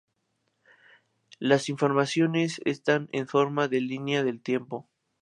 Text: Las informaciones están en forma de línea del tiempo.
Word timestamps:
Las 1.37 1.69
informaciones 1.69 2.59
están 2.65 3.07
en 3.11 3.27
forma 3.27 3.67
de 3.67 3.81
línea 3.81 4.23
del 4.23 4.41
tiempo. 4.41 4.89